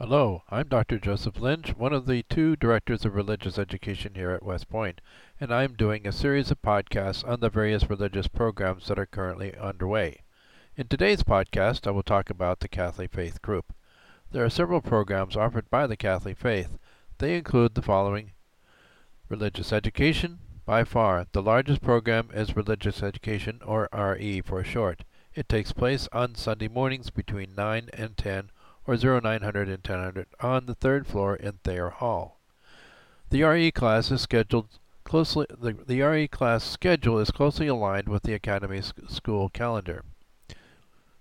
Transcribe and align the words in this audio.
Hello, 0.00 0.44
I'm 0.48 0.68
Dr. 0.68 1.00
Joseph 1.00 1.40
Lynch, 1.40 1.76
one 1.76 1.92
of 1.92 2.06
the 2.06 2.22
two 2.30 2.54
directors 2.54 3.04
of 3.04 3.16
religious 3.16 3.58
education 3.58 4.14
here 4.14 4.30
at 4.30 4.44
West 4.44 4.68
Point, 4.68 5.00
and 5.40 5.52
I'm 5.52 5.74
doing 5.74 6.06
a 6.06 6.12
series 6.12 6.52
of 6.52 6.62
podcasts 6.62 7.26
on 7.26 7.40
the 7.40 7.50
various 7.50 7.90
religious 7.90 8.28
programs 8.28 8.86
that 8.86 8.98
are 9.00 9.06
currently 9.06 9.56
underway. 9.56 10.20
In 10.76 10.86
today's 10.86 11.24
podcast, 11.24 11.84
I 11.84 11.90
will 11.90 12.04
talk 12.04 12.30
about 12.30 12.60
the 12.60 12.68
Catholic 12.68 13.12
Faith 13.12 13.42
Group. 13.42 13.74
There 14.30 14.44
are 14.44 14.48
several 14.48 14.80
programs 14.80 15.36
offered 15.36 15.68
by 15.68 15.88
the 15.88 15.96
Catholic 15.96 16.38
Faith. 16.38 16.78
They 17.18 17.36
include 17.36 17.74
the 17.74 17.82
following 17.82 18.30
Religious 19.28 19.72
Education. 19.72 20.38
By 20.64 20.84
far, 20.84 21.26
the 21.32 21.42
largest 21.42 21.82
program 21.82 22.30
is 22.32 22.54
Religious 22.54 23.02
Education, 23.02 23.60
or 23.66 23.88
RE 23.92 24.42
for 24.42 24.62
short. 24.62 25.02
It 25.34 25.48
takes 25.48 25.72
place 25.72 26.08
on 26.12 26.36
Sunday 26.36 26.68
mornings 26.68 27.10
between 27.10 27.56
9 27.56 27.88
and 27.92 28.16
10 28.16 28.52
or 28.88 28.96
0900 28.96 29.68
and 29.68 29.86
1000 29.86 30.26
on 30.40 30.64
the 30.64 30.74
third 30.74 31.06
floor 31.06 31.36
in 31.36 31.52
Thayer 31.62 31.90
Hall. 31.90 32.40
The 33.28 33.42
RE 33.42 33.70
class 33.70 34.10
is 34.10 34.22
scheduled 34.22 34.78
closely 35.04 35.46
the, 35.50 35.74
the 35.86 36.00
RE 36.00 36.26
class 36.28 36.64
schedule 36.64 37.18
is 37.18 37.30
closely 37.30 37.66
aligned 37.66 38.08
with 38.08 38.22
the 38.22 38.32
Academy 38.32 38.80
school 38.80 39.50
calendar. 39.50 40.04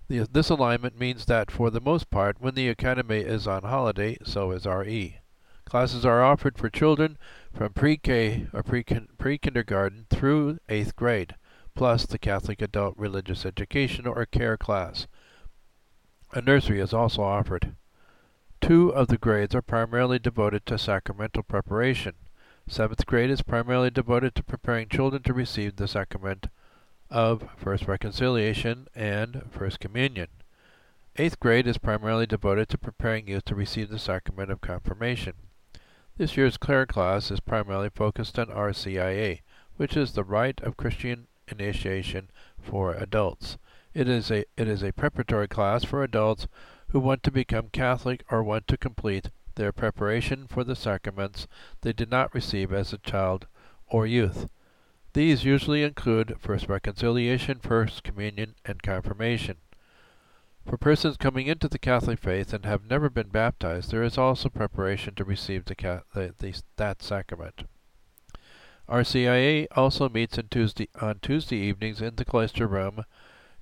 The, 0.08 0.28
this 0.32 0.50
alignment 0.50 0.98
means 0.98 1.26
that 1.26 1.52
for 1.52 1.70
the 1.70 1.82
most 1.82 2.10
part 2.10 2.38
when 2.40 2.56
the 2.56 2.70
Academy 2.70 3.20
is 3.20 3.48
on 3.48 3.64
holiday, 3.64 4.18
so 4.24 4.52
is 4.52 4.66
RE. 4.66 5.20
Classes 5.66 6.06
are 6.06 6.24
offered 6.24 6.58
for 6.58 6.70
children 6.70 7.18
from 7.54 7.74
pre-K 7.74 8.48
or 8.54 8.64
pre-kindergarten 8.64 10.06
through 10.10 10.60
8th 10.70 10.96
grade, 10.96 11.36
plus 11.76 12.06
the 12.06 12.18
Catholic 12.18 12.62
Adult 12.62 12.96
Religious 12.98 13.46
Education 13.46 14.08
or 14.08 14.26
CARE 14.26 14.56
class. 14.56 15.08
A 16.34 16.42
nursery 16.42 16.80
is 16.80 16.94
also 16.94 17.24
offered. 17.24 17.76
Two 18.60 18.90
of 18.90 19.08
the 19.08 19.18
grades 19.18 19.56
are 19.56 19.62
primarily 19.62 20.20
devoted 20.20 20.66
to 20.66 20.78
sacramental 20.78 21.44
preparation. 21.44 22.16
Seventh 22.68 23.06
grade 23.06 23.30
is 23.30 23.42
primarily 23.42 23.90
devoted 23.90 24.36
to 24.36 24.44
preparing 24.44 24.90
children 24.90 25.24
to 25.24 25.34
receive 25.34 25.78
the 25.78 25.88
sacrament 25.88 26.48
of 27.10 27.48
First 27.56 27.88
Reconciliation 27.88 28.88
and 28.94 29.44
First 29.52 29.80
Communion. 29.80 30.28
Eighth 31.16 31.40
grade 31.40 31.66
is 31.66 31.78
primarily 31.78 32.26
devoted 32.26 32.68
to 32.70 32.78
preparing 32.78 33.28
youth 33.28 33.46
to 33.46 33.56
receive 33.56 33.90
the 33.90 33.98
sacrament 33.98 34.52
of 34.52 34.60
confirmation. 34.60 35.34
This 36.18 36.36
year's 36.36 36.58
CARE 36.58 36.86
class 36.86 37.32
is 37.32 37.40
primarily 37.40 37.90
focused 37.90 38.38
on 38.38 38.48
RCIA, 38.48 39.40
which 39.78 39.96
is 39.96 40.12
the 40.12 40.26
Rite 40.26 40.60
of 40.62 40.76
Christian 40.76 41.28
Initiation 41.48 42.30
for 42.60 42.94
adults. 42.94 43.58
It 43.98 44.08
is 44.08 44.30
a 44.30 44.46
it 44.56 44.68
is 44.68 44.84
a 44.84 44.94
preparatory 44.94 45.48
class 45.48 45.84
for 45.84 46.04
adults 46.04 46.48
who 46.90 47.00
want 47.00 47.24
to 47.24 47.32
become 47.32 47.70
Catholic 47.70 48.24
or 48.30 48.44
want 48.44 48.68
to 48.68 48.78
complete 48.78 49.32
their 49.56 49.72
preparation 49.72 50.46
for 50.46 50.64
the 50.64 50.76
sacraments 50.76 51.48
they 51.82 51.94
did 51.94 52.12
not 52.12 52.32
receive 52.32 52.72
as 52.72 52.94
a 52.94 53.00
child 53.00 53.48
or 53.88 54.06
youth. 54.06 54.52
These 55.14 55.46
usually 55.46 55.82
include 55.82 56.38
First 56.40 56.70
Reconciliation, 56.70 57.58
First 57.58 58.04
Communion, 58.04 58.54
and 58.64 58.84
Confirmation. 58.84 59.58
For 60.64 60.78
persons 60.78 61.18
coming 61.18 61.48
into 61.48 61.68
the 61.68 61.80
Catholic 61.80 62.20
faith 62.20 62.54
and 62.54 62.66
have 62.66 62.88
never 62.88 63.10
been 63.10 63.30
baptized, 63.30 63.90
there 63.90 64.04
is 64.04 64.16
also 64.16 64.48
preparation 64.48 65.16
to 65.16 65.24
receive 65.24 65.66
the, 65.66 66.04
the, 66.14 66.36
the, 66.38 66.62
that 66.76 67.02
sacrament. 67.02 67.64
RCIA 68.88 69.66
also 69.76 70.08
meets 70.08 70.38
Tuesday, 70.52 70.88
on 71.02 71.18
Tuesday 71.20 71.58
evenings 71.58 72.00
in 72.00 72.16
the 72.16 72.26
cloister 72.26 72.68
room 72.68 73.04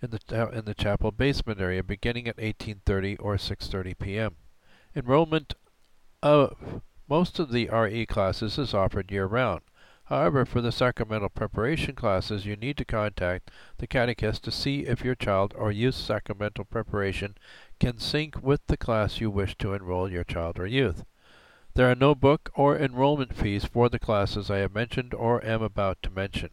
in 0.02 0.12
the, 0.12 0.50
in 0.54 0.66
the 0.66 0.74
chapel 0.74 1.12
basement 1.12 1.60
area 1.60 1.84
beginning 1.84 2.28
at 2.28 2.38
18.30 2.38 3.18
or 3.20 3.36
6.30 3.36 3.98
p.m. 3.98 4.36
Enrollment 4.96 5.54
of 6.22 6.82
most 7.08 7.40
of 7.40 7.52
the 7.52 7.70
RE 7.70 8.06
classes 8.06 8.58
is 8.58 8.74
offered 8.74 9.12
year-round. 9.12 9.62
However, 10.06 10.46
for 10.46 10.62
the 10.62 10.72
sacramental 10.72 11.30
preparation 11.30 11.96
classes, 11.96 12.46
you 12.46 12.56
need 12.56 12.78
to 12.78 12.86
contact 12.86 13.50
the 13.78 13.88
catechist 13.88 14.44
to 14.44 14.52
see 14.52 14.82
if 14.82 15.04
your 15.04 15.16
child 15.16 15.54
or 15.58 15.72
youth's 15.72 15.98
sacramental 15.98 16.66
preparation 16.66 17.36
can 17.80 17.98
sync 17.98 18.42
with 18.42 18.66
the 18.68 18.78
class 18.78 19.20
you 19.20 19.32
wish 19.32 19.58
to 19.58 19.74
enroll 19.74 20.12
your 20.12 20.24
child 20.24 20.60
or 20.60 20.68
youth. 20.68 21.04
There 21.74 21.90
are 21.90 21.96
no 21.96 22.14
book 22.14 22.52
or 22.54 22.78
enrollment 22.78 23.36
fees 23.36 23.66
for 23.66 23.90
the 23.90 24.00
classes 24.00 24.52
I 24.52 24.60
have 24.60 24.74
mentioned 24.74 25.14
or 25.14 25.44
am 25.44 25.62
about 25.62 26.02
to 26.04 26.12
mention. 26.12 26.52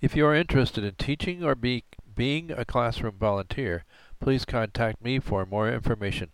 If 0.00 0.14
you 0.14 0.26
are 0.26 0.34
interested 0.34 0.84
in 0.84 0.96
teaching 0.96 1.44
or 1.44 1.54
be 1.54 1.84
being 2.18 2.50
a 2.50 2.64
classroom 2.64 3.14
volunteer, 3.16 3.84
please 4.18 4.44
contact 4.44 5.00
me 5.00 5.20
for 5.20 5.46
more 5.46 5.70
information. 5.70 6.30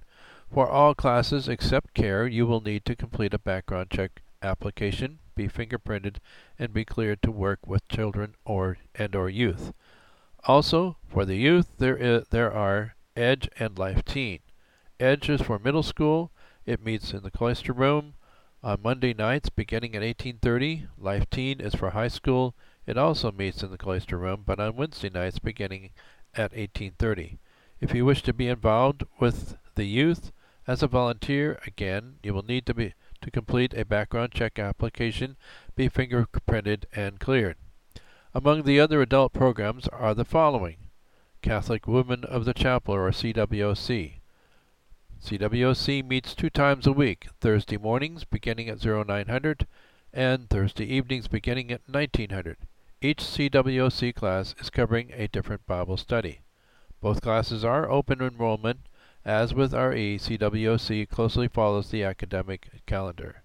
For 0.51 0.67
all 0.67 0.95
classes 0.95 1.47
except 1.47 1.93
CARE, 1.93 2.27
you 2.27 2.47
will 2.47 2.63
need 2.63 2.87
to 2.87 2.97
complete 2.97 3.35
a 3.35 3.39
background 3.39 3.91
check 3.91 4.23
application, 4.41 5.19
be 5.35 5.47
fingerprinted, 5.47 6.17
and 6.59 6.73
be 6.73 6.87
cleared 6.87 7.21
to 7.21 7.31
work 7.31 7.67
with 7.67 7.87
children 7.87 8.35
or 8.47 8.79
and 8.95 9.15
or 9.15 9.29
youth. 9.29 9.75
Also, 10.45 10.97
for 11.07 11.27
the 11.27 11.37
youth, 11.37 11.77
there 11.77 11.99
is, 11.99 12.29
there 12.31 12.51
are 12.51 12.95
EDGE 13.15 13.51
and 13.59 13.79
Life 13.79 14.07
Teen. 14.07 14.39
EDGE 14.99 15.29
is 15.29 15.43
for 15.43 15.59
middle 15.59 15.83
school. 15.83 16.33
It 16.65 16.83
meets 16.83 17.13
in 17.13 17.23
the 17.23 17.31
cloister 17.31 17.75
room 17.75 18.15
on 18.63 18.81
Monday 18.83 19.13
nights 19.13 19.51
beginning 19.51 19.95
at 19.95 20.03
18:30. 20.03 20.89
Life 20.97 21.29
Teen 21.29 21.61
is 21.61 21.75
for 21.75 21.91
high 21.91 22.09
school 22.09 22.55
it 22.87 22.99
also 22.99 23.33
meets 23.33 23.63
in 23.63 23.71
the 23.71 23.79
cloister 23.79 24.19
room, 24.19 24.43
but 24.45 24.61
on 24.61 24.77
Wednesday 24.77 25.09
nights 25.09 25.39
beginning 25.39 25.91
at 26.35 26.53
1830. 26.53 27.39
If 27.81 27.95
you 27.95 28.05
wish 28.05 28.23
to 28.23 28.33
be 28.33 28.49
involved 28.49 29.05
with 29.19 29.57
the 29.75 29.85
youth 29.85 30.33
as 30.67 30.83
a 30.83 30.87
volunteer, 30.87 31.59
again, 31.67 32.17
you 32.23 32.35
will 32.35 32.45
need 32.45 32.67
to 32.67 32.75
be 32.75 32.95
to 33.23 33.31
complete 33.31 33.73
a 33.75 33.85
background 33.85 34.33
check 34.33 34.59
application, 34.59 35.37
be 35.75 35.89
fingerprinted 35.89 36.85
and 36.95 37.19
cleared. 37.19 37.57
Among 38.35 38.63
the 38.63 38.81
other 38.81 39.01
adult 39.01 39.33
programs 39.33 39.89
are 39.89 40.15
the 40.15 40.25
following: 40.25 40.77
Catholic 41.41 41.87
Women 41.87 42.25
of 42.25 42.45
the 42.45 42.55
Chapel 42.55 42.95
or 42.95 43.11
CWOC. 43.11 44.21
CWOC 45.23 46.05
meets 46.05 46.35
two 46.35 46.51
times 46.51 46.87
a 46.87 46.93
week, 46.93 47.29
Thursday 47.41 47.79
mornings 47.79 48.25
beginning 48.25 48.69
at 48.69 48.85
0900 48.85 49.67
and 50.13 50.51
Thursday 50.51 50.85
evenings 50.85 51.29
beginning 51.29 51.71
at 51.71 51.81
1900. 51.89 52.59
Each 53.05 53.23
CWOC 53.23 54.15
class 54.15 54.55
is 54.59 54.71
covering 54.71 55.11
a 55.13 55.29
different 55.29 55.67
Bible 55.67 55.99
study. 55.99 56.41
Both 57.03 57.21
classes 57.21 57.63
are 57.63 57.91
open 57.91 58.23
enrollment. 58.23 58.89
As 59.27 59.53
with 59.53 59.75
RE, 59.75 60.17
CWOC 60.17 61.11
closely 61.11 61.47
follows 61.47 61.91
the 61.91 62.03
academic 62.03 62.71
calendar. 62.87 63.43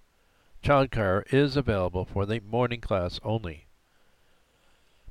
Childcare 0.64 1.30
is 1.30 1.58
available 1.58 2.06
for 2.06 2.24
the 2.24 2.40
morning 2.40 2.80
class 2.80 3.20
only. 3.22 3.66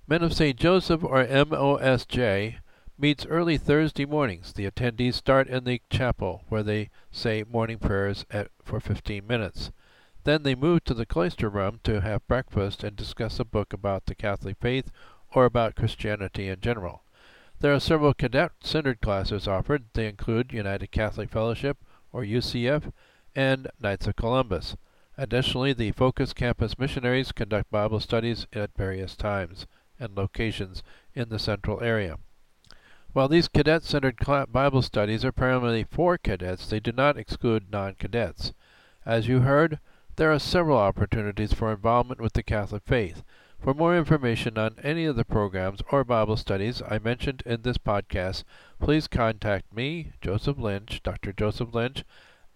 Men 0.07 0.23
of 0.23 0.33
St. 0.33 0.57
Joseph, 0.57 1.03
or 1.03 1.23
MOSJ, 1.23 2.55
meets 2.97 3.27
early 3.27 3.59
Thursday 3.59 4.07
mornings. 4.07 4.53
The 4.53 4.65
attendees 4.65 5.13
start 5.13 5.47
in 5.47 5.63
the 5.63 5.79
chapel, 5.91 6.45
where 6.49 6.63
they 6.63 6.89
say 7.11 7.43
morning 7.47 7.77
prayers 7.77 8.25
at, 8.31 8.49
for 8.63 8.79
15 8.79 9.27
minutes. 9.27 9.71
Then 10.25 10.43
they 10.43 10.55
move 10.55 10.83
to 10.83 10.93
the 10.93 11.05
cloister 11.05 11.49
room 11.49 11.79
to 11.83 12.01
have 12.01 12.27
breakfast 12.27 12.83
and 12.83 12.95
discuss 12.95 13.39
a 13.39 13.45
book 13.45 13.73
about 13.73 14.05
the 14.05 14.15
Catholic 14.15 14.57
faith 14.59 14.91
or 15.33 15.45
about 15.45 15.75
Christianity 15.75 16.49
in 16.49 16.59
general. 16.61 17.03
There 17.61 17.73
are 17.73 17.79
several 17.79 18.13
cadet-centered 18.13 19.01
classes 19.01 19.47
offered. 19.47 19.85
They 19.93 20.07
include 20.07 20.53
United 20.53 20.91
Catholic 20.91 21.29
Fellowship, 21.29 21.77
or 22.11 22.23
UCF, 22.23 22.91
and 23.35 23.69
Knights 23.79 24.07
of 24.07 24.15
Columbus. 24.15 24.75
Additionally, 25.17 25.73
the 25.73 25.91
Focus 25.91 26.33
Campus 26.33 26.79
missionaries 26.79 27.31
conduct 27.31 27.69
Bible 27.69 27.99
studies 27.99 28.47
at 28.53 28.77
various 28.77 29.15
times 29.15 29.67
and 29.99 30.15
locations 30.15 30.81
in 31.13 31.29
the 31.29 31.39
central 31.39 31.83
area. 31.83 32.17
While 33.11 33.27
these 33.27 33.47
cadet-centered 33.47 34.17
Bible 34.51 34.81
studies 34.81 35.25
are 35.25 35.31
primarily 35.31 35.83
for 35.83 36.17
cadets, 36.17 36.69
they 36.69 36.79
do 36.79 36.91
not 36.91 37.17
exclude 37.17 37.71
non-cadets. 37.71 38.53
As 39.05 39.27
you 39.27 39.41
heard, 39.41 39.79
there 40.19 40.33
are 40.33 40.37
several 40.39 40.77
opportunities 40.77 41.53
for 41.53 41.71
involvement 41.71 42.19
with 42.19 42.33
the 42.33 42.43
Catholic 42.43 42.83
faith. 42.85 43.23
For 43.57 43.73
more 43.73 43.97
information 43.97 44.57
on 44.57 44.75
any 44.83 45.05
of 45.05 45.15
the 45.15 45.23
programs 45.23 45.81
or 45.93 46.03
Bible 46.03 46.35
studies 46.35 46.81
I 46.85 46.99
mentioned 46.99 47.41
in 47.45 47.61
this 47.61 47.77
podcast, 47.77 48.43
please 48.81 49.07
contact 49.07 49.73
me, 49.73 50.11
Joseph 50.19 50.57
Lynch, 50.57 51.01
Dr. 51.03 51.31
Joseph 51.31 51.73
Lynch, 51.73 52.03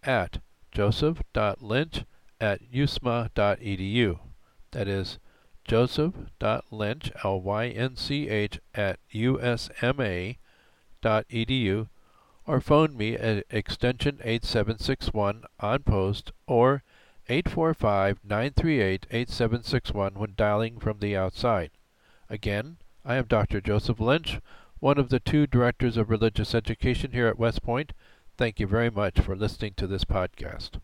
at 0.03 0.41
joseph.lynch 0.73 2.03
at 2.41 2.69
usma.edu. 2.69 4.19
That 4.71 4.87
is 4.89 5.19
joseph.lynch, 5.63 7.11
L-Y-N-C-H, 7.23 8.59
at 8.75 8.99
usma.edu, 9.13 10.37
or 12.45 12.59
phone 12.59 12.97
me 12.97 13.13
at 13.13 13.45
extension 13.49 14.19
8761 14.21 15.43
on 15.61 15.79
post 15.83 16.33
or 16.45 16.83
845-938-8761 17.29 20.17
when 20.17 20.33
dialing 20.35 20.79
from 20.79 20.99
the 20.99 21.15
outside. 21.15 21.71
Again, 22.29 22.77
I 23.05 23.15
am 23.15 23.25
Dr. 23.25 23.61
Joseph 23.61 23.99
Lynch, 23.99 24.39
one 24.79 24.97
of 24.97 25.09
the 25.09 25.19
two 25.19 25.47
directors 25.47 25.97
of 25.97 26.09
religious 26.09 26.53
education 26.53 27.11
here 27.11 27.27
at 27.27 27.39
West 27.39 27.63
Point. 27.63 27.93
Thank 28.37 28.59
you 28.59 28.67
very 28.67 28.89
much 28.89 29.19
for 29.19 29.35
listening 29.35 29.73
to 29.77 29.87
this 29.87 30.03
podcast. 30.03 30.79